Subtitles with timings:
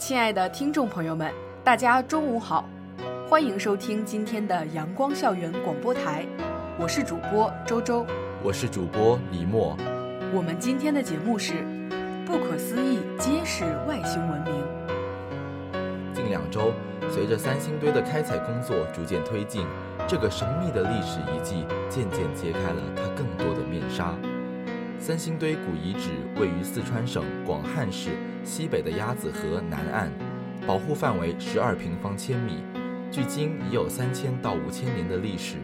[0.00, 1.30] 亲爱的听众朋友们，
[1.62, 2.66] 大家中午好，
[3.28, 6.24] 欢迎收听今天的阳光校园广播台，
[6.78, 8.06] 我是主播周周，
[8.42, 9.76] 我是主播李默。
[10.32, 11.52] 我们今天的节目是
[12.24, 14.54] 不可思议皆是外星文明。
[16.14, 16.72] 近两周，
[17.10, 19.66] 随着三星堆的开采工作逐渐推进，
[20.08, 24.14] 这个神秘的历史遗迹渐渐揭开了它更多的面纱。
[25.00, 28.10] 三星堆古遗址位于四川省广汉市
[28.44, 30.12] 西北的鸭子河南岸，
[30.66, 32.62] 保护范围十二平方千米，
[33.10, 35.56] 距今已有三千到五千年的历史，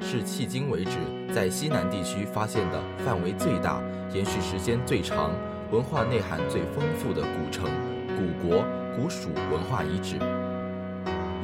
[0.00, 0.92] 是迄今为止
[1.34, 3.82] 在西南地区发现的范围最大、
[4.14, 5.32] 延续时间最长、
[5.72, 7.68] 文化内涵最丰富的古城、
[8.16, 8.64] 古国、
[8.96, 10.14] 古蜀文化遗址。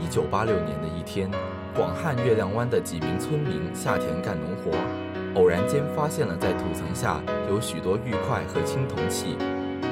[0.00, 1.28] 一九八六年的一天，
[1.75, 4.70] 广汉月亮湾的几名村民下田干农活。
[5.34, 9.36] 偶然间发现了在土层下有许多玉块和青铜器，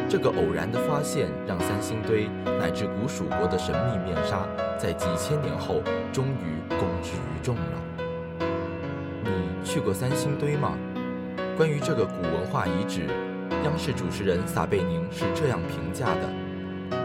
[0.09, 4.47] 这个偶然的发现让三星堆乃至古蜀国的神秘面纱
[4.79, 7.63] 在几千年后终于公之于众了。
[9.25, 9.31] 你
[9.65, 10.73] 去过三星堆吗？
[11.57, 13.07] 关于这个古文化遗址，
[13.65, 16.29] 央视主持人撒贝宁是这样评价的：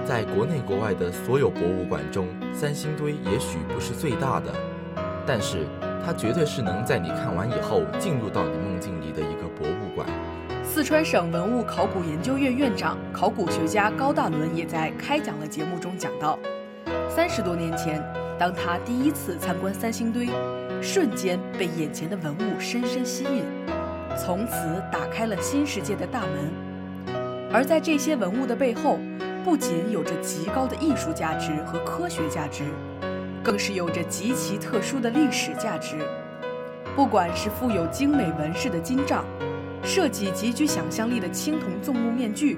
[0.06, 4.53] 在国内国外的所有博物馆中，三星堆也许不是最大的，
[5.25, 5.66] 但是。
[6.06, 10.08] 它绝对是能在你看完以后进入到你梦境里的一个博物馆。
[10.64, 16.38] 四川省文物考古研究院院长、考古学家高大伦也在开讲的节目中讲到，
[17.09, 18.03] 三十多年前，
[18.38, 20.28] 当他第一次参观三星堆，
[20.81, 23.44] 瞬间被眼前的文物深深吸引，
[24.16, 26.52] 从此打开了新世界的大门。
[27.52, 29.00] 而在这些文物的背后，
[29.44, 32.63] 不仅有着极高的艺术价值和科学价值。
[33.45, 35.97] 更是有着极其特殊的历史价值。
[36.95, 39.23] 不管是富有精美纹饰的金杖，
[39.83, 42.57] 设计极具想象力的青铜纵目面具，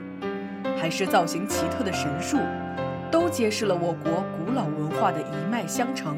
[0.79, 2.37] 还是造型奇特的神树，
[3.11, 6.15] 都揭示了我国古老文化的一脉相承，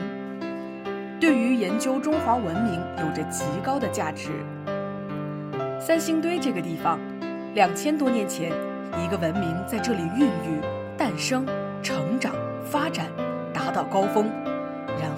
[1.19, 4.29] 对于研究中华文明有着极高的价值。
[5.79, 6.99] 三星堆这个地方，
[7.55, 8.51] 两千多年前，
[9.03, 10.61] 一个文明在这里孕育、
[10.95, 11.43] 诞生、
[11.81, 12.35] 成长、
[12.69, 13.07] 发展，
[13.51, 14.29] 达到高峰。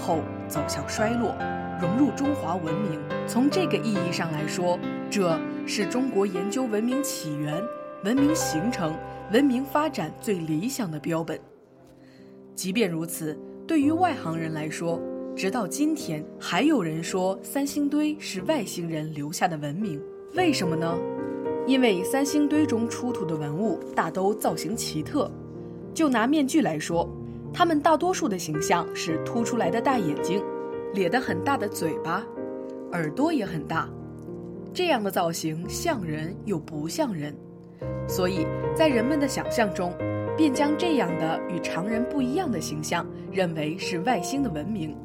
[0.01, 1.35] 后走向衰落，
[1.79, 2.99] 融入中华文明。
[3.27, 4.79] 从这个意义上来说，
[5.11, 7.61] 这是中国研究文明起源、
[8.03, 8.95] 文明形成、
[9.31, 11.39] 文明发展最理想的标本。
[12.55, 14.99] 即便如此，对于外行人来说，
[15.35, 20.01] 直到今天还有人说三星堆是外星人留下的文明。
[20.33, 20.97] 为什么呢？
[21.67, 25.31] 因为三星堆中出土的文物大都造型奇特。
[25.93, 27.07] 就拿面具来说。
[27.53, 30.43] 他们大多数的形象是凸出来的大眼睛，
[30.93, 32.25] 咧得很大的嘴巴，
[32.93, 33.89] 耳朵也很大，
[34.73, 37.35] 这样的造型像人又不像人，
[38.07, 39.93] 所以在人们的想象中，
[40.37, 44.95] 便将这样的与常人不一样的形象认为是外星的文明，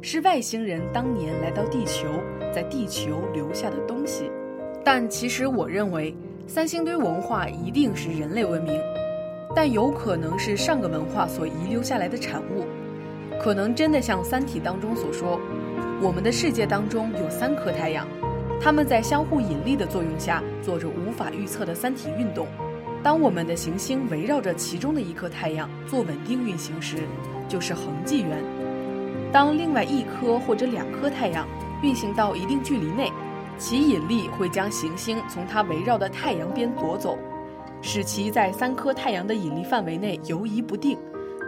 [0.00, 2.08] 是外星人当年来到地球，
[2.54, 4.30] 在地球留下的东西。
[4.84, 6.14] 但其实我认为，
[6.46, 8.80] 三星堆文化一定是人类文明。
[9.54, 12.66] 但有可能是上个文化所遗留下来的产物，
[13.40, 15.38] 可能真的像《三体》当中所说，
[16.02, 18.06] 我们的世界当中有三颗太阳，
[18.60, 22.48] 它们在相互引力的作用下做着无法预测的三体运动。
[23.02, 26.96] 当我们的行星围绕着其中的一颗太阳做稳定运行时，
[27.48, 28.38] 就是恒纪元；
[29.30, 31.46] 当另外一颗或者两颗太阳
[31.82, 33.12] 运行到一定距离内，
[33.56, 37.16] 其引力会将行星从它围绕的太阳边夺走。
[37.86, 40.98] 使其在三颗太阳的引力范围内游移不定，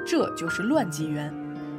[0.07, 1.33] 这就是乱纪元。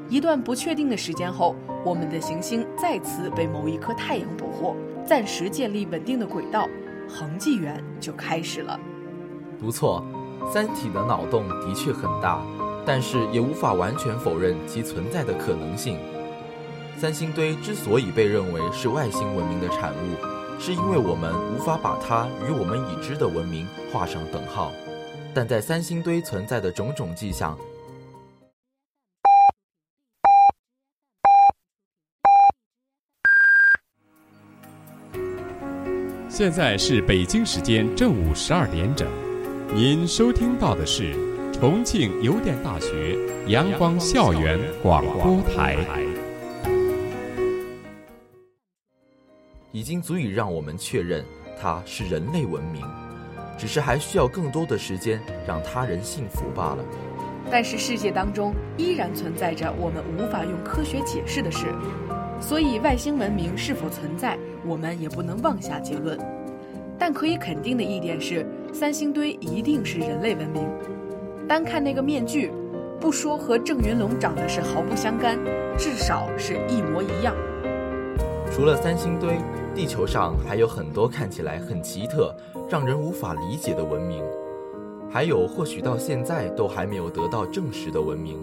[0.10, 1.56] 一段不确定的时间后，
[1.86, 4.76] 我们的行星再次被某一颗太阳捕获，
[5.06, 6.68] 暂时建立稳定的轨道，
[7.08, 8.80] 恒纪元就开始了。
[9.62, 10.04] 不错，
[10.52, 12.42] 三体的脑洞的确很大，
[12.84, 16.00] 但是也无法完全否认其存在的可能性。
[16.98, 20.37] 三星堆之所以被认为是外星文明的产物。
[20.60, 24.72] 是因为我们无法把它与我们已知的文明画上等号，
[25.34, 27.58] 但在三星堆存在的种种迹象。
[36.30, 39.08] 现在是北京时间正午十二点整。
[39.74, 41.16] 您收听到的是
[41.52, 43.18] 重庆邮电大学
[43.48, 46.07] 阳光校园广播台。
[49.72, 51.24] 已经足以让我们确认
[51.60, 52.82] 它是人类文明，
[53.58, 56.84] 只是还需要更多的时间让他人信服罢了。
[57.50, 61.68] 但是世界当中依然存在着我们无法用科学解释的事，
[62.40, 66.18] 所以外星文明是否存在，我们也不能妄下结论。
[67.00, 70.68] 但可以肯定的一点是，三星堆一定是人类文明。
[71.48, 72.52] 单看那个面具，
[73.00, 75.38] 不说和郑云龙长得是毫不相干，
[75.78, 77.34] 至少是一模一样。
[78.52, 79.38] 除了三星堆，
[79.76, 82.36] 地球上还有很多看起来很奇特、
[82.70, 84.24] 让人无法理解的文明，
[85.10, 88.40] 还有或许到现在都还没有得到证实的文明，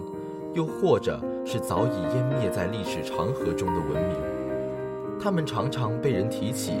[0.53, 5.19] 又或者是早已湮灭在历史长河中的文明。
[5.21, 6.73] 他们常常被人提起。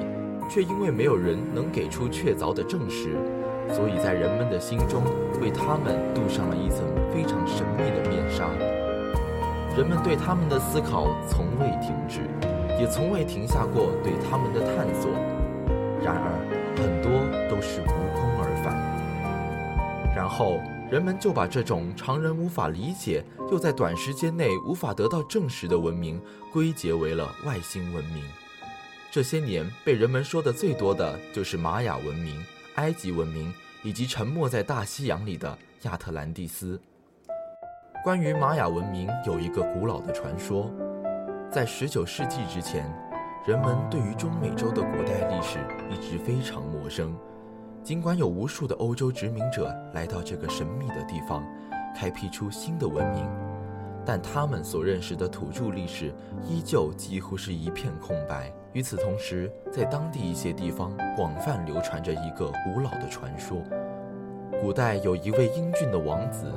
[0.47, 3.17] 却因为没有人能给出确凿的证实，
[3.73, 5.01] 所以在人们的心中
[5.41, 8.47] 为他们镀上了一层非常神秘的面纱。
[9.75, 12.19] 人们对他们的思考从未停止，
[12.79, 15.11] 也从未停下过对他们的探索。
[16.03, 16.31] 然而，
[16.77, 17.11] 很多
[17.49, 20.15] 都是无功而返。
[20.15, 20.59] 然后，
[20.91, 26.21] 人们就把这种常人无法理解，又在短时间内无法得到证实的文明，
[26.53, 28.23] 归结为了外星文明。
[29.11, 32.43] 这些年被人们说的最多的就是玛雅文明、
[32.75, 36.79] 埃及文明以及沉没在大西洋里的亚特兰蒂斯。
[38.03, 40.69] 关于玛雅文明，有一个古老的传说，
[41.55, 42.83] 在十九世纪之前，
[43.45, 45.57] 人们对于中美洲的古代历史
[45.89, 47.15] 一直非常陌生。
[47.81, 51.45] 尽管有无数的欧洲殖民者来到这个神秘的地方，
[51.95, 53.25] 开辟出新的文明，
[54.05, 56.13] 但他们所认识的土著历史
[56.43, 58.51] 依旧几乎是一片空白。
[58.73, 63.63] 与此同时，在当地一些地方广泛流传着一个古老的传说：
[64.59, 66.51] 古代有一位英俊的王子，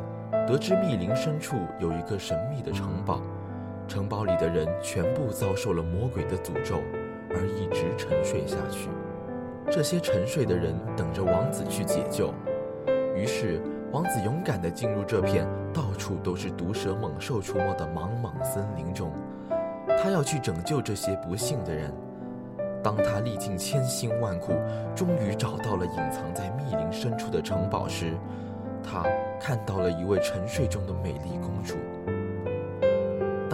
[0.45, 3.23] 得知密林深处有一个神秘的城堡，
[3.89, 6.77] 城堡里的人全部遭受了魔鬼的诅咒，
[7.31, 8.91] 而一直沉睡下去。
[9.71, 12.33] 这些沉睡的人等着王子去解救。
[13.17, 19.11] 于是，王子勇敢地进入这片到处都是毒蛇猛兽出没的茫茫森林中，
[20.01, 21.91] 他要去拯救这些不幸的人。
[22.83, 24.53] 当他历尽千辛万苦，
[24.95, 28.13] 终于找到了隐藏在密林深处的城堡时，
[28.83, 29.03] 他
[29.41, 31.75] 看到了一位沉睡中的美丽公主。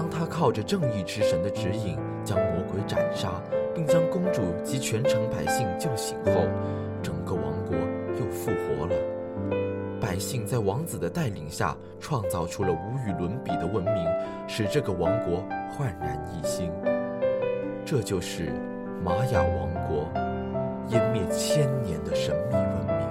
[0.05, 3.41] 当他靠着正义之神的指引，将魔鬼斩杀，
[3.75, 6.47] 并将公主及全城百姓救醒后，
[7.03, 7.75] 整个王国
[8.21, 8.95] 又复活了。
[9.99, 14.07] 百姓在王子的带领下，创造出了无与伦比的文明，
[14.47, 16.71] 使这个王国焕然一新。
[17.83, 18.53] 这就是。
[19.03, 20.09] 玛雅王国
[20.89, 23.09] 湮灭千年的神秘文明，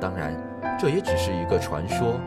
[0.00, 0.34] 当然，
[0.78, 2.18] 这也只是一个传说。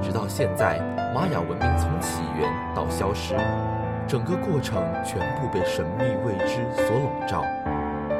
[0.00, 0.78] 直到现在，
[1.14, 3.34] 玛雅文明从起源到消失，
[4.06, 7.44] 整个过程全部被神秘未知所笼罩。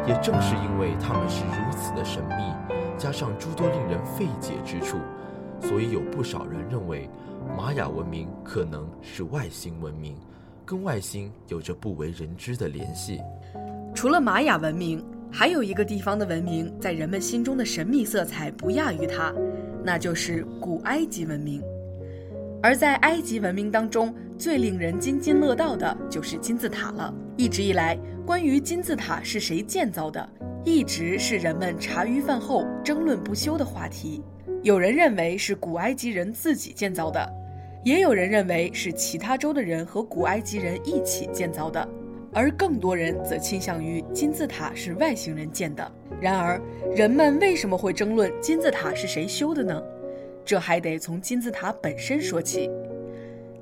[0.07, 2.53] 也正是因为他们是如此的神秘，
[2.97, 4.97] 加上诸多令人费解之处，
[5.61, 7.09] 所以有不少人认为，
[7.57, 10.17] 玛雅文明可能是外星文明。
[10.65, 13.21] 跟外星有着不为人知的联系。
[13.95, 15.03] 除了玛雅文明，
[15.33, 19.33] 还有一个地方的文明在人们心中的神秘色彩不亚于它，
[19.83, 21.63] 那就是古埃及文明。
[22.63, 27.13] 而在埃及文明当中，最令人津津乐道的就是金字塔了。
[27.37, 27.97] 一直以来，
[28.27, 30.29] 关于金字塔是谁建造的，
[30.65, 34.23] 一直是人们茶余饭后争论不休的话题。
[34.63, 37.33] 有人认为是古埃及人自己建造的。
[37.85, 41.89] 也有人认为是其他州的人和古埃及人一起建造的，
[42.35, 45.93] 而更多人则倾向于金字塔是外星人建的。
[46.21, 46.61] 然而，
[46.95, 49.81] 人们为什么会争论金字塔是谁修的呢？
[50.49, 52.71] 这还得从金字塔本身说起。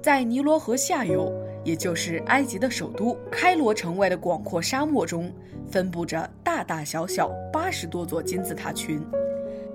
[0.00, 5.28] 在尼罗河下游，也就是埃及的首都开罗城外的广阔沙漠中，
[5.68, 9.00] 分布着大大小小八十多座金字塔群。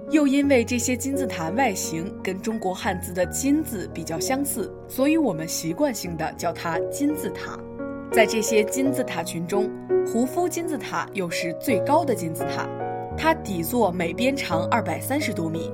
[0.10, 7.60] 又因为这些金字塔外形跟中国汉字的“金”字比较相似，所以我们习惯性的叫它金字塔。
[8.10, 9.70] 在这些金字塔群中，
[10.08, 12.70] 胡夫金字塔又是最高的金字塔，
[13.18, 15.70] 它底座每边长二百三十多米。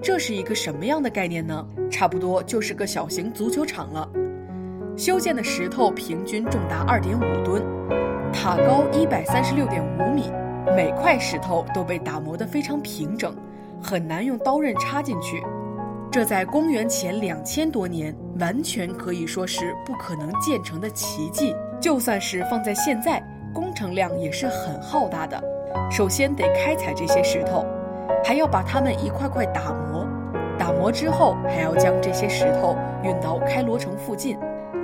[0.00, 1.66] 这是一个什么样的概念呢？
[1.90, 4.08] 差不多就是个小型足球场了。
[4.96, 7.62] 修建的石头平均重达二点五吨，
[8.32, 10.30] 塔高一百三十六点五米，
[10.76, 13.34] 每块石头都被打磨得非常平整。
[13.80, 15.40] 很难用刀刃插进去，
[16.10, 21.54] 这在公元前两千多年完全可以说是不可能建成的奇迹。
[21.80, 23.22] 就算是放在现在，
[23.54, 25.40] 工程量也是很浩大的。
[25.88, 27.64] 首先得开采这些石头，
[28.24, 29.87] 还要把它们一块块打磨，
[30.90, 34.38] 之后还要将这些石头运到开罗城附近，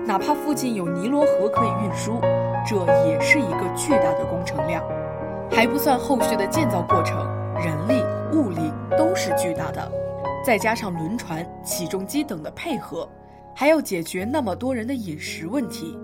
[0.07, 2.21] 哪怕附近有尼罗河可以运输，
[2.67, 4.83] 这也是一个巨大的工程量，
[5.51, 7.17] 还不算后续的建造过程，
[7.57, 9.91] 人力物力都是巨大的，
[10.45, 13.09] 再加上轮船、起重机等的配合，
[13.55, 15.99] 还要解决那么多人的饮食问题，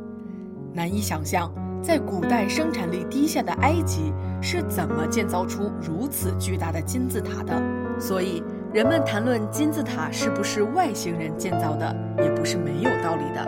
[0.72, 1.52] 难以想象。
[1.82, 7.58] 在古代生产力低下的埃及是怎么建造出如此巨大的金字塔的？
[7.98, 8.42] 所以
[8.72, 13.44] 人们谈论金字塔是不是外星人建造的，也不是没有道理的。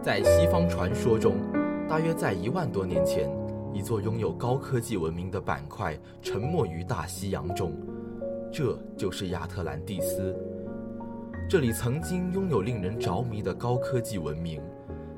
[0.00, 1.34] 在西方传说中，
[1.88, 3.28] 大约在一万多年前，
[3.72, 7.72] 一座拥有高科技文明的板块沉没于大西洋中，
[8.52, 10.36] 这就是亚特兰蒂斯。
[11.50, 14.62] 这里曾经拥有令人着迷的高科技文明。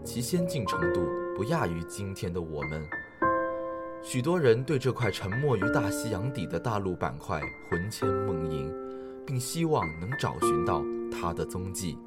[0.03, 1.00] 其先进程度
[1.37, 2.81] 不亚于今天的我们。
[4.06, 8.72] 许多人对这块沉没于大西洋底的大陆板块魂牵梦萦，
[9.26, 11.98] 并希望能找寻到它的踪迹。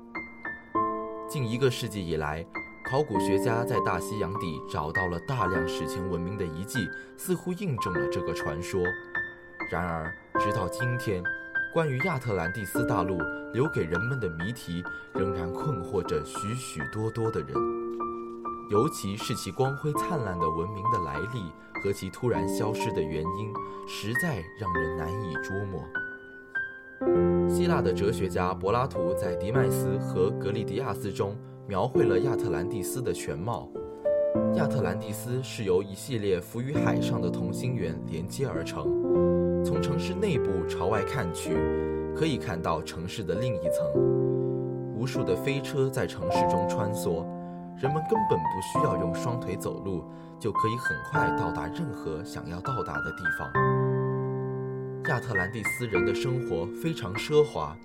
[1.28, 2.42] 近一个世纪以来，
[2.90, 6.88] 考古学家在大西洋底找到了大量史前文明的遗迹，
[7.18, 8.82] 似乎印证了这个传说。
[9.70, 11.22] 然而，直到今天，
[11.74, 13.18] 关于亚特兰蒂斯大陆
[13.52, 14.82] 留给人们的谜题，
[15.14, 17.54] 仍然困惑着许许多多的人。
[18.72, 21.52] 尤其是其光辉灿烂的文明的来历
[21.82, 23.54] 和其突然消失的原因，
[23.88, 25.82] 实在让人难以捉摸。
[27.50, 31.36] 希腊的哲学家柏拉图在《迪迈斯和格里迪亚斯》中
[31.68, 33.70] 描绘了亚特兰蒂斯的全貌。
[34.56, 39.64] 亚特兰蒂斯是由一系列浮于海上的同心圆连接而成。
[39.64, 41.58] 从城市内部朝外看去，
[42.16, 43.88] 可以看到城市的另一层。
[44.96, 47.26] 无数的飞车在城市中穿梭。
[47.82, 50.04] 人们根本不需要用双腿走路，
[50.40, 53.52] 就可以很快到达任何想要到达的地方。
[55.10, 57.76] 亚特兰蒂斯人的生活非常奢华，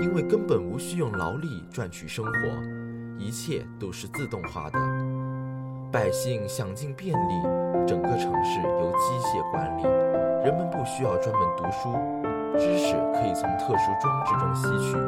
[0.00, 2.32] 因为根本无需用劳力赚取生活，
[3.18, 4.78] 一切都是自动化的。
[5.90, 7.42] 百姓享尽便利，
[7.86, 9.82] 整个城市由机械管理，
[10.44, 11.96] 人们不需要专门读书，
[12.58, 14.98] 知识可以从特殊装置中吸取。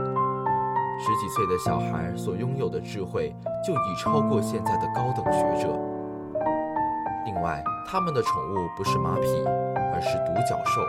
[0.99, 3.35] 十几岁的小孩所拥有的智慧
[3.67, 5.90] 就已超过现在的高等学者。
[7.25, 9.27] 另外，他们的宠物不是马匹，
[9.93, 10.81] 而是独角兽。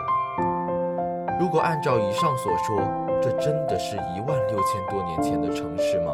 [1.40, 2.80] 如果按照以上所说，
[3.20, 6.12] 这真的是一万六千多年前的城市吗？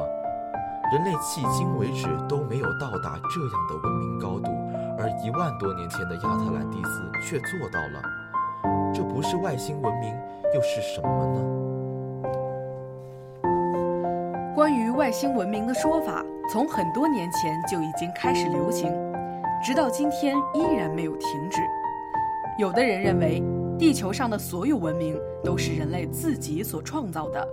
[0.91, 4.51] 人类迄今为止都没有到达这样的文明高度，
[4.99, 8.01] 而一万多年前的亚特兰蒂斯却做到了。
[8.95, 10.15] 这不是外星文明，
[10.55, 11.41] 又是什么呢？
[14.55, 18.91] 关于外星文明的说法，从很多年前就已经开始流行，
[19.63, 21.61] 直到今天依然没有停止。
[22.59, 23.43] 有的人认为，
[23.79, 27.47] 地球上的所有文明都是人类自己所创造的，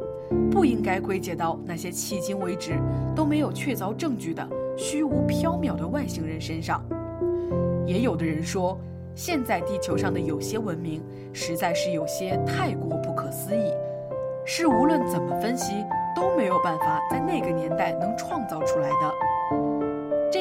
[0.51, 2.73] 不应该归结到那些迄今为止
[3.15, 4.47] 都没有确凿证据的
[4.77, 6.83] 虚无缥缈的外星人身上。
[7.85, 8.79] 也有的人说，
[9.15, 13.73] 现在地球上的有些文明实在是有些太过不可思议，
[14.45, 15.83] 是无论怎么分析。
[16.15, 19.11] 都没有办法在那个年代能创造出来的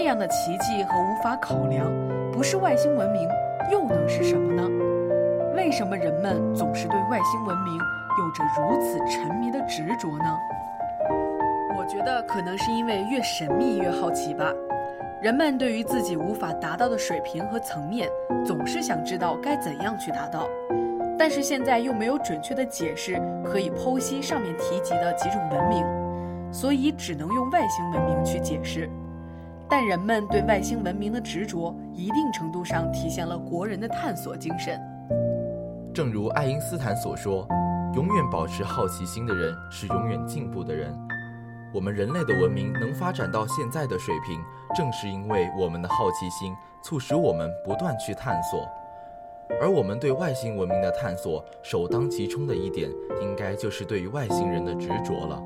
[0.04, 1.90] 这样的奇迹和无法考量，
[2.30, 3.26] 不是外星文明
[3.72, 4.68] 又能是什么呢？
[5.56, 7.74] 为什么人们总是对外星文明
[8.18, 10.38] 有着如此沉迷的执着呢？
[11.78, 14.52] 我觉得可能是因为越神秘越好奇吧。
[15.22, 18.06] 人们对于自己无法达到的水平和层面，
[18.44, 20.46] 总是想知道该怎样去达到。
[21.18, 25.82] 但是现在又没有准确的解释可以剖析上面提及的几种文明，
[26.52, 28.86] 所以只能用外星文明去解释。
[29.76, 34.80] 但人们对外星文明的执着，一定程度上体现了国人的探索精神。
[35.92, 37.44] 正如爱因斯坦所说
[37.92, 40.96] ：“永远保持好奇心的人是永远进步的人。”
[41.74, 44.40] 我们人类的文明能发展到现在的水平，
[44.76, 48.68] 正是因为我们的好奇心促使我们不断去探索。
[49.60, 52.88] 而我们对外星文明的探索，首当其冲的一点，
[53.20, 55.42] 应该就是对于外星人的执着了。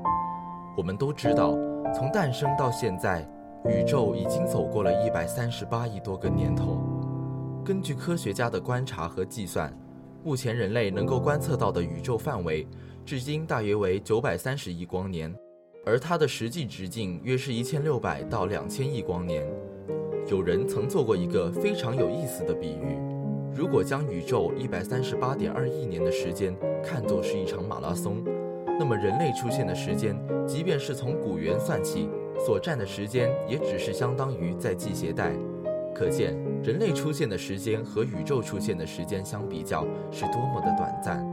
[0.77, 1.57] 我们都知道，
[1.95, 3.25] 从诞生到现在，
[3.67, 6.77] 宇宙已经走过了一百三十八亿多个年头。
[7.65, 9.71] 根据科学家的观察和计算，
[10.23, 12.65] 目前人类能够观测到的宇宙范围，
[13.05, 15.33] 至今大约为九百三十亿光年，
[15.85, 19.45] 而它的实际直径约是一千六百到两千亿光年。
[20.27, 22.97] 有人曾做过一个非常有意思的比喻。
[23.53, 28.23] 如果将宇宙一百三十八点二亿年的时间看作是一场马拉松，
[28.79, 32.09] 那么人类出现的时间，即便是从古猿算起，
[32.45, 35.31] 所占的时间也只是相当于在系鞋带。
[35.93, 41.25] 可见人类出现的时间和宇宙出现的时间相比较是多么的短暂。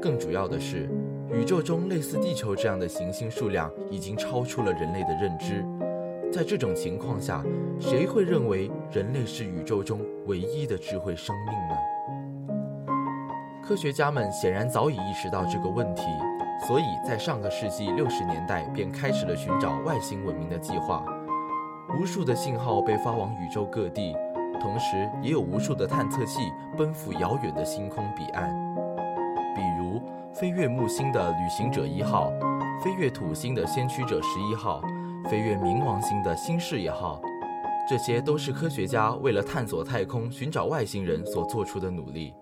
[0.00, 0.88] 更主要的是，
[1.32, 5.64] 宇宙中类似地球这样的行星数量已经超出了人类的认知。
[6.32, 7.44] 在这种情况下，
[7.80, 11.76] 谁会认为人类是宇宙中唯一的智慧生命呢？
[13.64, 16.02] 科学家们显然早已意识到这个问题，
[16.66, 21.04] 所以在上个世纪六十年代便开始了寻找外星文明的计划。
[21.98, 24.14] 无数的信号被发往宇宙各地，
[24.60, 26.40] 同时也有无数的探测器
[26.76, 28.50] 奔赴遥远的星空彼岸，
[29.54, 30.02] 比如
[30.34, 32.30] 飞越木星的旅行者一号，
[32.82, 34.82] 飞越土星的先驱者十一号。
[35.28, 37.20] 飞越冥王星的新视野号，
[37.88, 42.32] 这些都是科学家为了探索太空、寻找外星人所做出的努力。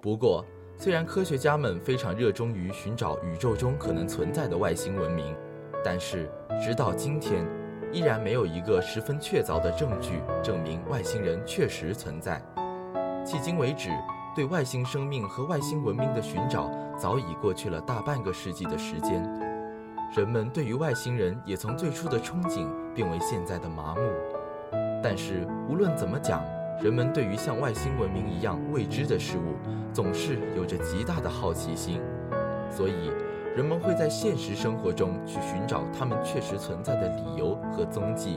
[0.00, 0.42] 不过，
[0.78, 5.34] 虽然科学家们非常热衷于寻找宇宙中可能存在的外星文明，
[5.82, 6.30] 但是
[6.62, 7.46] 直到今天，
[7.90, 12.40] 依然没有一个十分确凿的证据证明外星人确实存在。
[13.24, 13.88] 迄今为止，
[14.34, 19.24] 对外星生命和外星文明的寻找早已过去了大半个世纪的时间。
[20.14, 24.02] 人们对于外星人也从最初的憧憬变为现在的麻木，
[25.02, 26.44] 但是无论怎么讲，
[26.82, 29.56] 人们对于像外星文明一样未知的事物，
[29.92, 32.02] 总是有着极大的好奇心，
[32.70, 33.10] 所以
[33.56, 38.36] 人们会在现实生活中去寻找他们确实存在的理由和踪迹。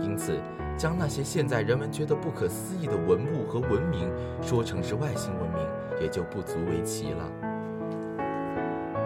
[0.00, 0.38] 因此，
[0.76, 4.10] 将那些现在人们觉得不可思议的文物和文明
[4.40, 5.66] 说成是外星文明，
[6.00, 7.30] 也就不足为奇了。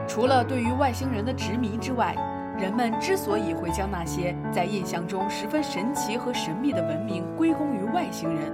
[0.07, 2.17] 除了对于外星人的执迷之外，
[2.59, 8.53] 人们之所以会将那些在印象中十分神奇和神秘的文明归功于外星人，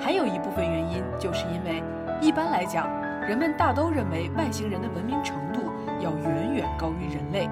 [0.00, 1.80] 还有一部分原因就是因为，
[2.20, 2.90] 一般来讲，
[3.22, 7.48] 人们大都认为外星人的文明程度要远远高于人类。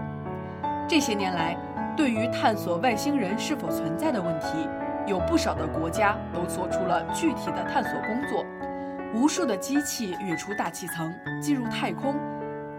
[0.88, 1.56] 这些年来，
[1.96, 4.68] 对于探索外星人是否存在的问题，
[5.06, 8.44] 有不少的国家都做出了具体的探索工作，
[9.14, 12.16] 无数的机器跃出大气层，进入太空。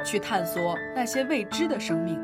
[0.04, 2.22] 去探索那些未知的生命，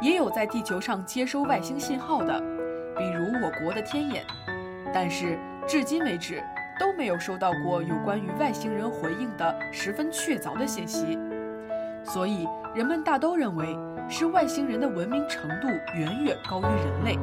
[0.00, 2.38] 也有在地球上接收外星信号的，
[2.96, 4.22] 比如我国的天眼，
[4.92, 6.42] 但是至今为止
[6.78, 11.18] 都没有收到过有关于外星人回应的十分确凿的信息，
[12.04, 13.76] 所以人们大都认为
[14.08, 17.18] 是外星人的文明程度远远高于人类，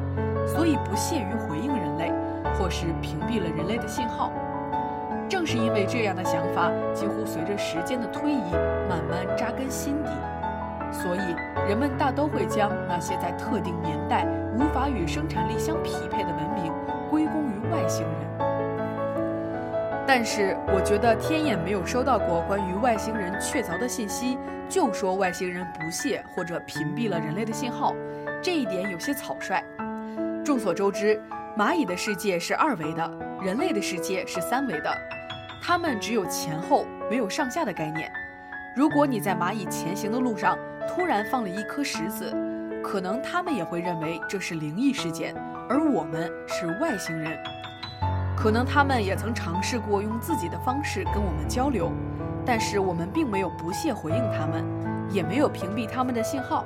[0.46, 2.12] 所以不屑于回应人类，
[2.58, 4.32] 或是屏蔽了人类的信号。
[5.28, 8.52] 正是因为这样的想法几乎随着时间的推移
[8.88, 10.10] 慢慢扎根心底，
[11.02, 11.36] 所以
[11.68, 14.26] 人们大都会将那些在特定年代
[14.56, 16.72] 无法与生产力相匹配的文明
[17.10, 18.14] 归功于外星人。
[20.06, 27.94] 但是，我觉得天眼没有收到过关于外星人确凿的信息，就说外星人不屑或者屏蔽了人类的信号，
[28.42, 29.64] 这一点有些草率。
[30.44, 31.20] 众所周知，
[31.56, 33.10] 蚂蚁的世界是二维的，
[33.42, 34.94] 人类的世界是三维的。
[35.62, 38.12] 它们只有前后，没有上下的概念。
[38.76, 42.32] 如果你在蚂蚁前行的路上突然放了一颗石子，
[42.82, 45.34] 可能他们也会认为这是灵异事件，
[45.68, 47.38] 而我们是外星人。
[48.36, 51.92] 可能他们也曾尝试过用自己的方式跟我们交流，
[52.44, 54.64] 但是我们并没有不屑回应他们，
[55.10, 56.64] 也没有屏蔽他们的信号，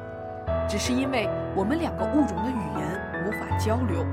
[0.69, 4.05] 只是因为我们两个物种的语言无法交流。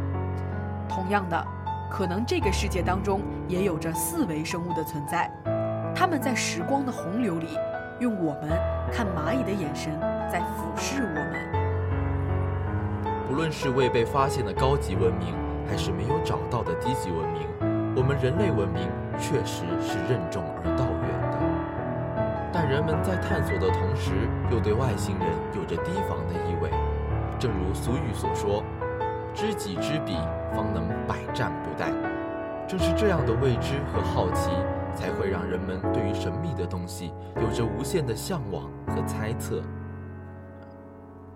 [0.87, 1.45] 同样的。
[1.87, 5.31] 可能这个世界当中也有着四维生物的存在，
[5.95, 7.47] 他们在时光的洪流里，
[7.99, 8.49] 用我们
[8.91, 9.97] 看蚂蚁的眼神
[10.29, 11.33] 在俯视我们。
[13.27, 15.33] 不论是未被发现的高级文明，
[15.65, 17.47] 还是没有找到的低级文明，
[17.95, 21.39] 我们人类文明确实是任重而道远的。
[22.51, 24.11] 但人们在探索的同时，
[24.51, 26.69] 又对外星人有着提防的意味。
[27.39, 28.63] 正如俗语所说。
[29.33, 30.15] 知己知彼，
[30.55, 31.91] 方能百战不殆。
[32.65, 34.49] 正是这样的未知和好奇，
[34.95, 39.61] 才会让人们对于神秘的东西有着无限的向往和猜测。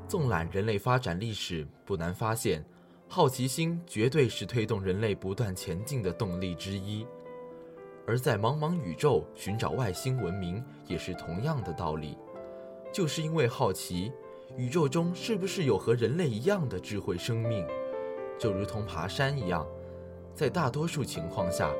[0.07, 2.63] 纵览人类发展历史，不难发现，
[3.07, 7.05] 好奇心绝对是推动人类不断前进的动力之一。
[8.07, 12.17] 而在茫茫宇宙寻找外星文明，也是同样的道理。
[12.91, 14.11] 就是因为好奇，
[14.57, 17.63] 宇宙中是不是有和人类一样的智慧生命？
[18.39, 19.63] 就如同爬山一样，
[20.33, 21.71] 在大多数情况下，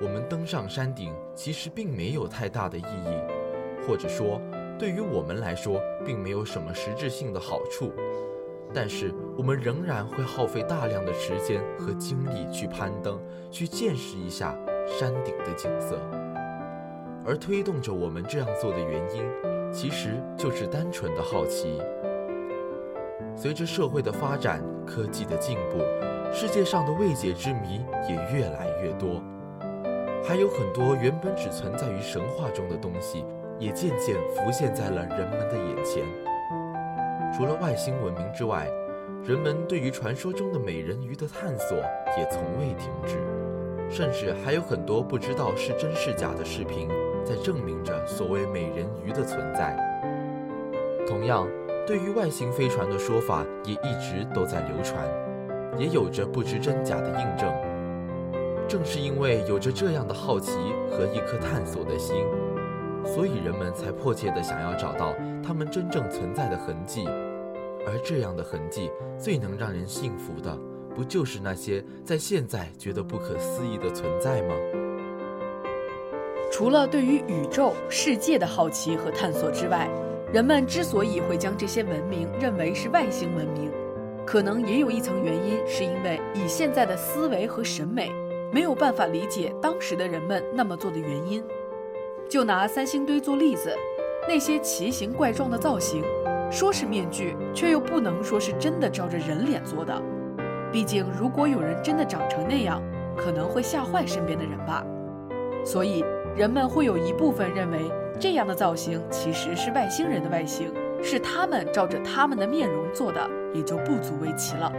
[0.00, 4.40] 我们登上山顶其实并没有太大的意义，或者说，
[4.78, 7.92] 对于我们来说并没有什么实质性的好处。
[8.74, 13.18] 但是，我们仍然会耗费大量的时间和精力去攀登，
[13.50, 14.54] 去见识一下
[14.86, 15.98] 山顶的景色。
[17.24, 19.24] 而推动着我们这样做的原因，
[19.72, 21.80] 其实就是单纯的好奇。
[23.34, 25.78] 随着社会的发展，科技的进步，
[26.32, 29.22] 世界上的未解之谜也越来越多，
[30.26, 33.24] 还有很多原本只存在于神话中的东西，
[33.60, 36.02] 也渐渐浮现在了人们的眼前。
[37.32, 38.66] 除了外星文明之外，
[39.22, 41.76] 人们对于传说中的美人鱼的探索
[42.18, 43.16] 也从未停止，
[43.88, 46.88] 甚至还有很多不知道是真是假的视频，
[47.24, 49.76] 在证明着所谓美人鱼的存在。
[51.06, 51.46] 同样，
[51.86, 55.06] 对于外星飞船的说法也一直都在流传，
[55.78, 57.48] 也有着不知真假的印证。
[58.68, 60.52] 正是因为有着这样的好奇
[60.90, 62.16] 和一颗探索的心，
[63.04, 67.06] 所以人们才迫切地想要找到它们真正存在的痕迹。
[67.86, 70.58] 而这样的痕迹，最能让人信服的，
[70.94, 74.54] 不就是那些在现在觉得不可思议的存在吗？
[76.50, 79.88] 除了对于宇宙世界的好奇和探索之外，
[80.32, 83.70] 人们之所以会将这些文明认为是外星文明，
[84.26, 88.10] 可能也有一层原因，是因为以现在的思维和审美，
[88.56, 91.44] 没有办法理解当时的人们那么做的原因。
[92.26, 93.70] 就拿三星堆做例子，
[94.26, 96.02] 那些奇形怪状的造型，
[96.50, 100.02] 说是面具，却又不能说是真的照着人脸做的。
[100.72, 102.82] 毕竟，如果有人真的长成那样，
[103.14, 104.82] 可能会吓坏身边的人吧。
[105.62, 106.02] 所以，
[106.34, 107.80] 人们会有一部分认为。
[108.18, 113.20] 这样的造型其实是外星人的外形，是他们照着他们的面容做的，
[113.52, 114.72] 也就不足为奇了。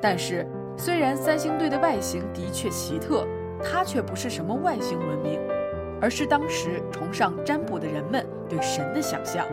[0.00, 3.26] 但是，虽然三星堆的外形的确奇特，
[3.62, 5.40] 它却不是什么外星文明，
[6.00, 9.46] 而是当时崇尚占卜的人们对神的想象。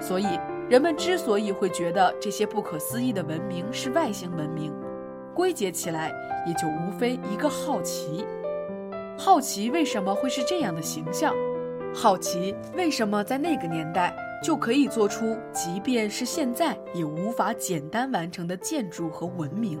[0.00, 0.26] 所以，
[0.68, 4.74] 人们之所以会觉得这些不可思议的文明是外星文明，
[5.34, 6.12] 归结起来
[6.46, 8.24] 也就无非一个好奇：
[9.16, 11.32] 好奇为什么会是这样的形象。
[11.94, 19.80] 好奇为什么在那个年代就可以做出，即便是现在也无法简单完成的建筑和文明？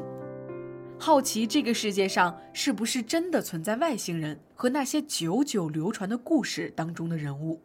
[0.98, 7.60] 好奇这个世界上是不是真的存在外星人和那些久久流传的故事当中的人物？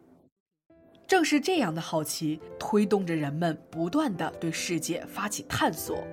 [1.06, 6.04] 正是这样的好奇，推动着人们不断的对世界发起探索。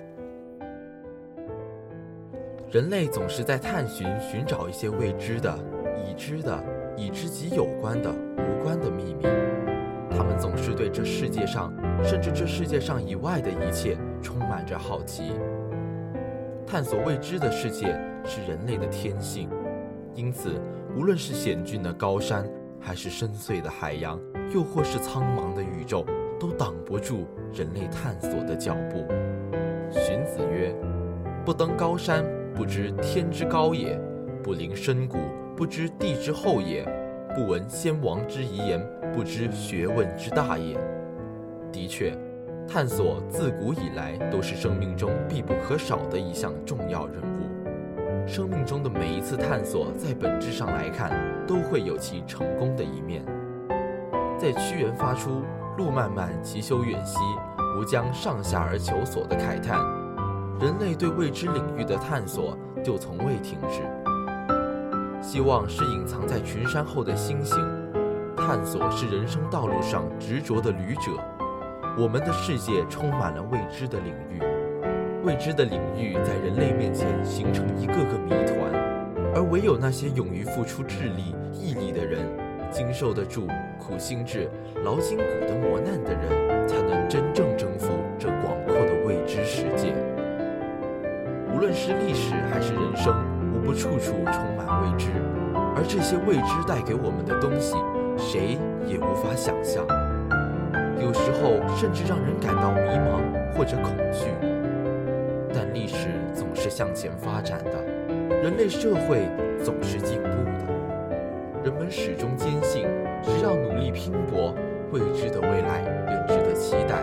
[2.70, 5.58] 人类总是在探寻、寻找一些未知的、
[6.04, 6.78] 已知的。
[6.98, 9.22] 已知及有关的、无关的秘密，
[10.10, 15.30] 他们总是对这世界上，甚至这世界上以外的一切充满着好奇。
[16.70, 19.48] 探索未知的世界是人类的天性，
[20.14, 20.60] 因此，
[20.94, 22.46] 无论是险峻的高山，
[22.78, 24.20] 还是深邃的海洋，
[24.52, 26.04] 又或是苍茫的宇宙，
[26.38, 29.06] 都挡不住人类探索的脚步。
[29.90, 30.74] 荀子曰
[31.42, 32.22] ：“不登高山，
[32.54, 33.98] 不知天之高也；
[34.42, 35.16] 不临深谷。”
[35.56, 36.84] 不知地之厚也，
[37.34, 38.80] 不闻先王之遗言，
[39.12, 40.78] 不知学问之大也。
[41.72, 42.16] 的确，
[42.70, 48.28] 探索自古以来都是生命中必不可少的一项重要任务。
[48.28, 51.10] 生命中的每一次探索，在本质上来看，
[51.46, 53.24] 都会有其成功的一面。
[54.38, 55.42] 在屈原发出
[55.78, 57.18] “路漫漫其修远兮，
[57.80, 59.80] 吾将上下而求索”的慨叹，
[60.60, 62.54] 人类对未知领域的探索
[62.84, 63.80] 就从未停止。
[65.22, 67.58] 希望是隐藏在群山后的星星，
[68.36, 71.12] 探索是人生道路上执着的旅者。
[71.98, 74.40] 我们的世界充满了未知的领域，
[75.24, 78.72] 未知的领域在人类面前形成一个个谜团，
[79.34, 82.20] 而唯有那些勇于付出智力、毅力的人，
[82.70, 83.48] 经受得住
[83.80, 84.48] 苦心志、
[84.84, 89.92] 劳筋骨的磨难的人，才能真正征服这广阔的未知世界。
[91.52, 93.12] 无论是历史还是人生。
[93.50, 95.08] 无不处处充满未知，
[95.74, 97.74] 而这些未知带给我们的东西，
[98.16, 98.56] 谁
[98.86, 99.84] 也无法想象。
[101.00, 103.20] 有时候甚至让人感到迷茫
[103.54, 104.26] 或者恐惧。
[105.52, 107.82] 但历史总是向前发展的，
[108.42, 109.28] 人类社会
[109.64, 110.68] 总是进步的。
[111.64, 112.86] 人们始终坚信，
[113.22, 114.54] 只要努力拼搏，
[114.92, 117.02] 未知的未来便值得期待。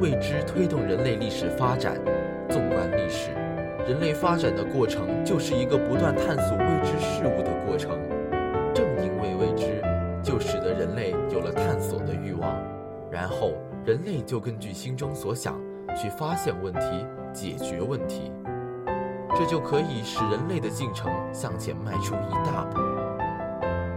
[0.00, 1.96] 未知推动人类历史发展。
[2.48, 3.30] 纵观历史。
[3.86, 7.98] 人类发展的过程就是一个不断探索未知事物的过程。
[13.90, 15.58] 人类就根据心中所想
[16.00, 18.30] 去发现问题、解决问题，
[19.34, 22.78] 这就可以使人类的进程向前迈出一大步。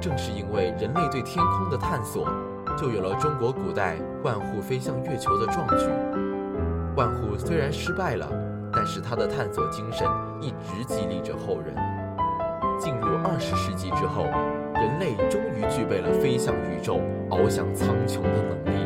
[0.01, 2.27] 正是因为人类对天空的探索，
[2.75, 5.85] 就有了中国古代万户飞向月球的壮举。
[6.97, 8.27] 万户虽然失败了。
[8.75, 10.07] 但是他的探索精神
[10.41, 11.75] 一直激励着后人。
[12.79, 14.23] 进入二十世纪之后，
[14.73, 18.82] 人类终于具备了飞向宇宙、翱翔苍穹的能力。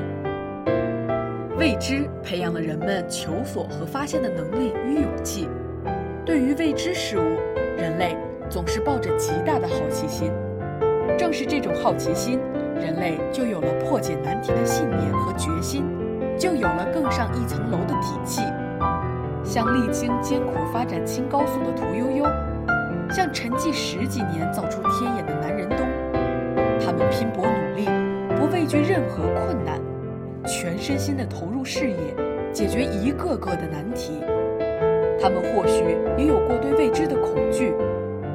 [1.58, 5.50] 未知培养了人们求索和发现的能力与勇气。
[6.24, 7.24] 对于未知事物，
[7.76, 8.16] 人类
[8.48, 10.32] 总是抱着极大的好奇心。
[11.18, 12.40] 正是这种好奇心，
[12.76, 15.84] 人类就有了破解难题的信念和决心，
[16.38, 18.44] 就有了更上一层楼的底气。
[19.44, 22.26] 像历经艰苦发展青高速的屠呦呦，
[23.10, 25.80] 像沉寂十几年造出天眼的南仁东，
[26.80, 27.90] 他们拼搏努力，
[28.36, 29.80] 不畏惧任何困难，
[30.48, 32.16] 全身心地投入事业，
[32.54, 34.24] 解决一个个的难题。
[35.20, 37.76] 他们或许也有过对未知的恐惧，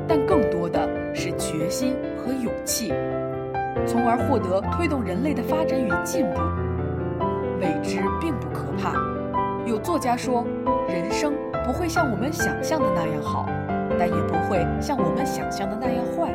[0.07, 2.93] 但更多的是决心和勇气，
[3.87, 6.41] 从而获得推动人类的发展与进步。
[7.61, 8.93] 未知并不可怕。
[9.65, 10.45] 有作家说，
[10.89, 11.33] 人生
[11.65, 13.47] 不会像我们想象的那样好，
[13.99, 16.35] 但也不会像我们想象的那样坏。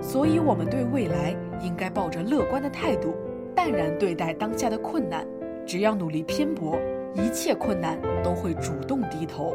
[0.00, 3.16] 所以，我们对未来应该抱着乐观的态度，
[3.58, 5.26] 淡然对待当下的困难。
[5.66, 6.78] 只要努力拼搏。
[7.14, 9.52] 一切困难都会主动低头。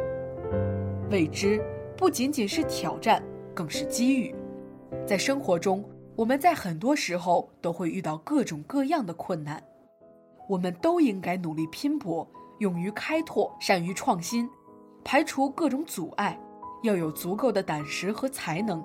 [1.10, 1.64] 未知
[1.96, 4.36] 不仅仅是挑战，更是机遇。
[5.06, 5.82] 在生活中，
[6.14, 9.64] 我们在很多时候都会遇到各种各样的困难，
[10.50, 12.28] 我们都应该努力拼搏，
[12.60, 14.50] 勇于开拓，善于创新，
[15.06, 16.38] 排除各种阻碍，
[16.82, 18.84] 要有足够的胆识和才能，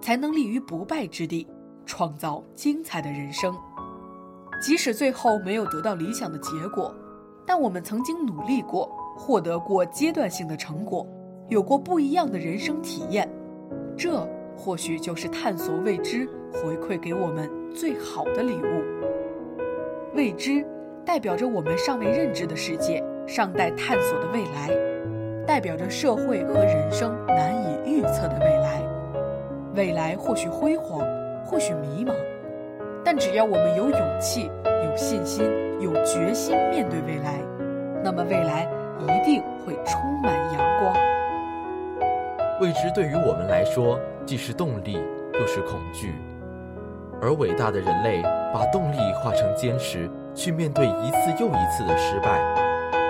[0.00, 1.46] 才能立于不败之地，
[1.84, 3.54] 创造精彩的人生。
[4.60, 6.94] 即使最后没有得到理想的结果。
[7.46, 11.06] 但我们曾经努力过，获得过阶段性的成果，
[11.48, 13.28] 有过不一样的人生体验，
[13.96, 18.82] 这或许就是探索未知回馈给我们最好的礼物。
[20.14, 20.66] 未知
[21.04, 24.70] 代表着我们尚未认知的世界，尚待探索的未来，
[25.46, 28.82] 代表着社会和人生难以预测的未来。
[29.76, 30.98] 未来或许辉煌，
[31.44, 32.12] 或许迷茫，
[33.06, 34.50] 但只要我们有勇气、
[34.84, 35.48] 有信心。
[35.78, 37.38] 有决心面对未来，
[38.02, 38.66] 那么未来
[38.98, 40.96] 一定会充满阳光。
[42.62, 44.94] 未知对于我们来说，既是动力，
[45.34, 46.14] 又是恐惧。
[47.20, 48.22] 而伟大的人类，
[48.54, 52.40] 把动力化成坚持，去面对一次又一次的失败；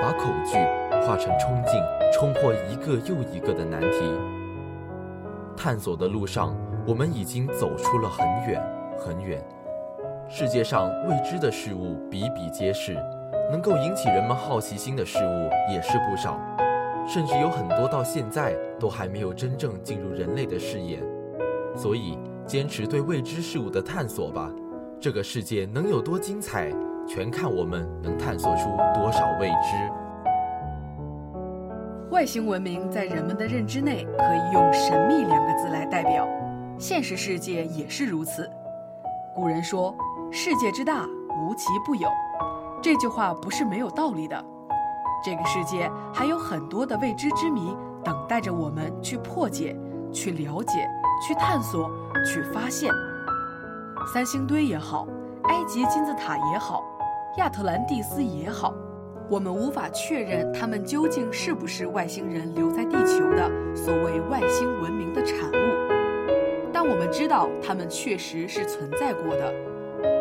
[0.02, 0.58] 把恐惧
[1.06, 1.80] 化成冲劲，
[2.12, 4.12] 冲破一个又一个的难题。
[5.56, 6.54] 探索的路上，
[6.84, 8.60] 我们已经走出了很远
[8.98, 9.40] 很远。
[10.28, 12.94] 世界上未知的事物比比皆是，
[13.48, 16.36] 能够引起人们好奇心的事物也是不少，
[17.06, 20.98] 甚至有很多到现在都还没有真正进入人类的视野。
[21.76, 24.50] 所以，坚持对未知事物的探索吧。
[24.98, 26.72] 这个世界能有多精彩，
[27.06, 29.76] 全看我们能探索出多少未知。
[32.10, 36.26] 外星文明在人们的认知内可以用“神秘”两个字来代表，
[36.80, 38.50] 现实世界也是如此。
[39.32, 39.94] 古人说。
[40.30, 41.06] 世界之大，
[41.40, 42.08] 无奇不有。
[42.82, 44.44] 这句话不是没有道理的。
[45.24, 49.76] 这个世界还有很多的未知之谜等待着我们去破解、
[50.12, 50.88] 去了解、
[51.26, 51.90] 去探索、
[52.24, 52.92] 去发现。
[54.12, 55.06] 三星堆也好，
[55.44, 56.84] 埃及金字塔也好，
[57.38, 58.74] 亚特兰蒂斯也好，
[59.28, 69.52] 我们无法确认它们究竟是不是外星人留在地球的所谓外星文明的产物，但我们知道它们确实是存在过的。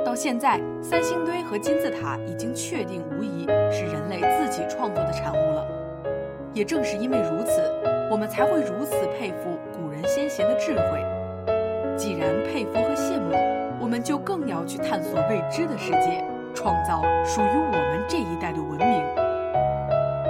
[0.05, 5.65] 到现在，三星堆和金字塔已经确定无疑是人类自己创作的产物了。
[6.53, 7.61] 也正是因为如此，
[8.09, 11.03] 我们才会如此佩服古人先贤的智慧。
[11.97, 13.35] 既然佩服和羡慕，
[13.79, 19.03] 我们就更要去探索未知的世界，创造属于我们这一代的文明。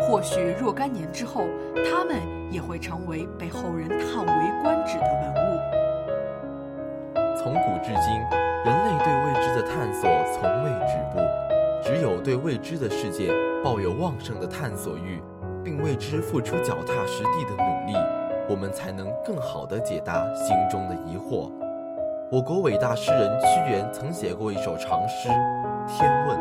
[0.02, 1.46] 或许若干年之后，
[1.90, 2.16] 他们
[2.52, 5.60] 也会成为被后人叹为观止的文物。
[7.36, 8.45] 从古至今。
[8.66, 11.20] 人类对未知的探索从未止步，
[11.84, 13.32] 只有对未知的世界
[13.64, 15.22] 抱有旺盛的探索欲，
[15.64, 17.94] 并为之付出脚踏实地的努力，
[18.50, 21.52] 我们才能更好地解答心中的疑惑。
[22.32, 25.30] 我国伟大诗人屈原曾写过一首长诗
[25.88, 26.36] 《天问》，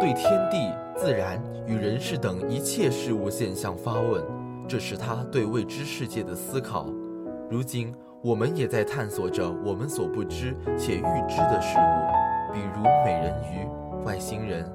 [0.00, 4.24] 对天地、自然与人世等一切事物现象发问，
[4.66, 6.86] 这是他对未知世界的思考。
[7.50, 7.94] 如今。
[8.26, 14.68] 我们也在探索着我们所不知且预知的事物，比如美人鱼、外星人。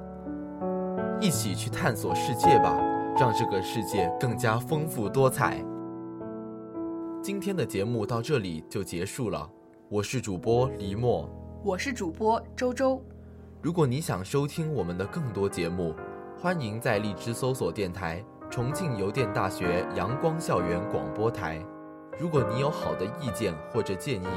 [1.20, 2.80] 一起去探索世界吧，
[3.20, 5.62] 让这个世界更加丰富多彩。
[7.22, 9.46] 今天的节目到这里就结束了，
[9.90, 11.30] 我是主播黎墨，
[11.62, 13.04] 我是主播周周。
[13.62, 15.94] 如果你想收听我们的更多节目，
[16.40, 21.62] 欢迎在荔枝搜索电台“重庆邮电大学阳光校园广播台”。
[22.20, 24.28] 如果你有好的意见或者建议，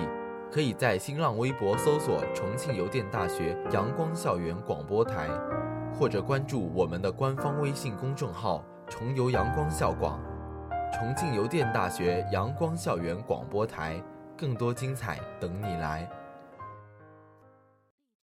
[0.51, 5.29] 可以在新浪微博搜索“重庆邮电大学阳光校园广播台”，
[5.93, 10.19] 或者关注我们的官方微信公众号“重邮阳光校广”。
[10.95, 14.01] 重庆邮电大学阳光校园广播台，
[14.37, 16.09] 更多精彩等你来。